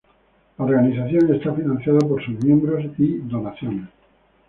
[0.57, 3.87] La organización está financiada por sus miembros y por donaciones.